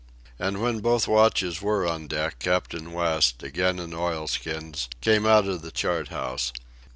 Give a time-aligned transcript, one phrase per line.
[0.39, 5.61] And when both watches were on deck Captain West, again in oilskins, came out of
[5.61, 6.51] the chart house.